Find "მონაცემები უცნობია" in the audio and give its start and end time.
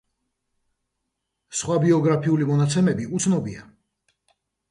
2.53-3.67